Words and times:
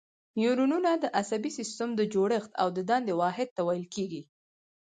نیورونونه 0.37 0.91
د 1.03 1.05
عصبي 1.19 1.51
سیستم 1.59 1.89
د 1.95 2.01
جوړښت 2.13 2.51
او 2.61 2.67
دندې 2.75 3.13
واحد 3.21 3.49
ته 3.55 3.61
ویل 3.67 3.87
کېږي. 3.95 4.21